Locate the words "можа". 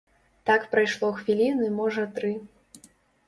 1.81-2.05